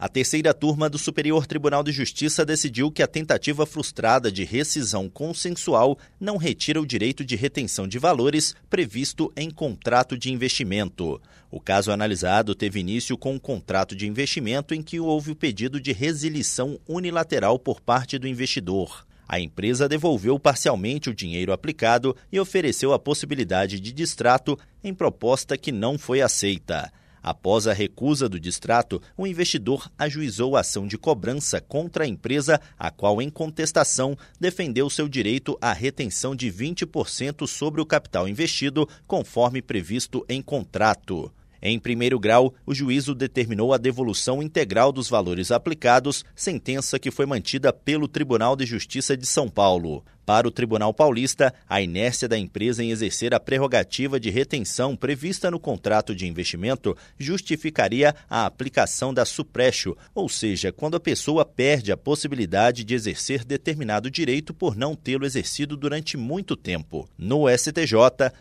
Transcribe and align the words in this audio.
A 0.00 0.08
terceira 0.08 0.54
turma 0.54 0.88
do 0.88 0.96
Superior 0.96 1.44
Tribunal 1.44 1.82
de 1.82 1.90
Justiça 1.90 2.46
decidiu 2.46 2.88
que 2.88 3.02
a 3.02 3.06
tentativa 3.08 3.66
frustrada 3.66 4.30
de 4.30 4.44
rescisão 4.44 5.08
consensual 5.08 5.98
não 6.20 6.36
retira 6.36 6.80
o 6.80 6.86
direito 6.86 7.24
de 7.24 7.34
retenção 7.34 7.88
de 7.88 7.98
valores 7.98 8.54
previsto 8.70 9.32
em 9.36 9.50
contrato 9.50 10.16
de 10.16 10.30
investimento. 10.32 11.20
O 11.50 11.58
caso 11.58 11.90
analisado 11.90 12.54
teve 12.54 12.78
início 12.78 13.18
com 13.18 13.34
um 13.34 13.40
contrato 13.40 13.96
de 13.96 14.06
investimento 14.06 14.72
em 14.72 14.84
que 14.84 15.00
houve 15.00 15.32
o 15.32 15.36
pedido 15.36 15.80
de 15.80 15.90
resilição 15.90 16.78
unilateral 16.86 17.58
por 17.58 17.80
parte 17.80 18.18
do 18.18 18.28
investidor. 18.28 19.04
A 19.26 19.40
empresa 19.40 19.88
devolveu 19.88 20.38
parcialmente 20.38 21.10
o 21.10 21.14
dinheiro 21.14 21.52
aplicado 21.52 22.14
e 22.30 22.38
ofereceu 22.38 22.92
a 22.92 23.00
possibilidade 23.00 23.80
de 23.80 23.92
distrato 23.92 24.56
em 24.82 24.94
proposta 24.94 25.58
que 25.58 25.72
não 25.72 25.98
foi 25.98 26.22
aceita. 26.22 26.88
Após 27.22 27.66
a 27.66 27.72
recusa 27.72 28.28
do 28.28 28.38
distrato, 28.38 29.00
o 29.16 29.26
investidor 29.26 29.90
ajuizou 29.98 30.56
a 30.56 30.60
ação 30.60 30.86
de 30.86 30.96
cobrança 30.96 31.60
contra 31.60 32.04
a 32.04 32.06
empresa, 32.06 32.60
a 32.78 32.90
qual, 32.90 33.20
em 33.20 33.30
contestação, 33.30 34.16
defendeu 34.40 34.88
seu 34.88 35.08
direito 35.08 35.58
à 35.60 35.72
retenção 35.72 36.34
de 36.34 36.50
20% 36.50 37.46
sobre 37.46 37.80
o 37.80 37.86
capital 37.86 38.28
investido, 38.28 38.88
conforme 39.06 39.62
previsto 39.62 40.24
em 40.28 40.40
contrato. 40.40 41.32
Em 41.60 41.78
primeiro 41.78 42.20
grau, 42.20 42.54
o 42.64 42.72
juízo 42.72 43.14
determinou 43.14 43.72
a 43.74 43.78
devolução 43.78 44.42
integral 44.42 44.92
dos 44.92 45.08
valores 45.08 45.50
aplicados, 45.50 46.24
sentença 46.34 46.98
que 46.98 47.10
foi 47.10 47.26
mantida 47.26 47.72
pelo 47.72 48.06
Tribunal 48.06 48.54
de 48.54 48.64
Justiça 48.64 49.16
de 49.16 49.26
São 49.26 49.48
Paulo. 49.48 50.04
Para 50.28 50.46
o 50.46 50.50
Tribunal 50.50 50.92
Paulista, 50.92 51.54
a 51.66 51.80
inércia 51.80 52.28
da 52.28 52.36
empresa 52.36 52.84
em 52.84 52.90
exercer 52.90 53.32
a 53.32 53.40
prerrogativa 53.40 54.20
de 54.20 54.28
retenção 54.28 54.94
prevista 54.94 55.50
no 55.50 55.58
contrato 55.58 56.14
de 56.14 56.26
investimento 56.26 56.94
justificaria 57.18 58.14
a 58.28 58.44
aplicação 58.44 59.14
da 59.14 59.24
suprécio, 59.24 59.96
ou 60.14 60.28
seja, 60.28 60.70
quando 60.70 60.98
a 60.98 61.00
pessoa 61.00 61.46
perde 61.46 61.90
a 61.90 61.96
possibilidade 61.96 62.84
de 62.84 62.94
exercer 62.94 63.42
determinado 63.42 64.10
direito 64.10 64.52
por 64.52 64.76
não 64.76 64.94
tê-lo 64.94 65.24
exercido 65.24 65.78
durante 65.78 66.14
muito 66.18 66.54
tempo. 66.56 67.08
No 67.16 67.48
STJ, 67.48 67.94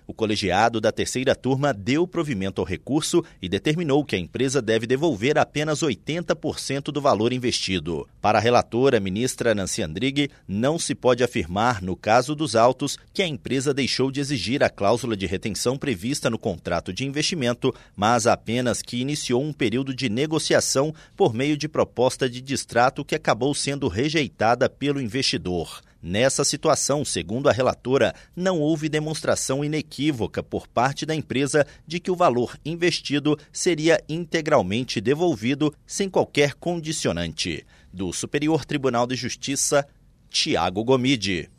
o 0.05 0.13
colegiado 0.13 0.81
da 0.81 0.91
terceira 0.91 1.33
turma 1.37 1.73
deu 1.73 2.05
provimento 2.05 2.59
ao 2.59 2.67
recurso 2.67 3.23
e 3.41 3.47
determinou 3.47 4.03
que 4.03 4.17
a 4.17 4.19
empresa 4.19 4.61
deve 4.61 4.85
devolver 4.85 5.37
apenas 5.37 5.79
80% 5.79 6.91
do 6.91 6.99
valor 6.99 7.31
investido. 7.31 8.05
Para 8.19 8.39
a 8.39 8.41
relatora, 8.41 8.99
ministra 8.99 9.55
Nancy 9.55 9.81
Andrighi, 9.81 10.29
não 10.45 10.77
se 10.77 10.93
pode 10.93 11.23
afirmar 11.23 11.76
no 11.81 11.95
caso 11.95 12.35
dos 12.35 12.55
autos, 12.55 12.97
que 13.13 13.21
a 13.21 13.27
empresa 13.27 13.73
deixou 13.73 14.11
de 14.11 14.19
exigir 14.19 14.63
a 14.63 14.69
cláusula 14.69 15.15
de 15.15 15.25
retenção 15.25 15.77
prevista 15.77 16.29
no 16.29 16.37
contrato 16.37 16.93
de 16.93 17.05
investimento, 17.05 17.73
mas 17.95 18.27
apenas 18.27 18.81
que 18.81 18.97
iniciou 18.97 19.43
um 19.43 19.53
período 19.53 19.93
de 19.93 20.09
negociação 20.09 20.93
por 21.15 21.33
meio 21.33 21.57
de 21.57 21.67
proposta 21.67 22.29
de 22.29 22.41
distrato 22.41 23.03
que 23.03 23.15
acabou 23.15 23.53
sendo 23.53 23.87
rejeitada 23.87 24.69
pelo 24.69 25.01
investidor. 25.01 25.81
Nessa 26.01 26.43
situação, 26.43 27.03
segundo 27.03 27.49
a 27.49 27.51
relatora, 27.51 28.13
não 28.35 28.59
houve 28.59 28.87
demonstração 28.87 29.65
inequívoca 29.65 30.43
por 30.43 30.67
parte 30.67 31.05
da 31.05 31.15
empresa 31.15 31.65
de 31.87 31.99
que 31.99 32.11
o 32.11 32.15
valor 32.15 32.57
investido 32.63 33.37
seria 33.51 34.01
integralmente 34.07 35.01
devolvido 35.01 35.73
sem 35.85 36.09
qualquer 36.09 36.53
condicionante. 36.53 37.65
Do 37.91 38.13
Superior 38.13 38.63
Tribunal 38.63 39.07
de 39.07 39.15
Justiça, 39.15 39.87
Tiago 40.29 40.83
Gomide. 40.83 41.49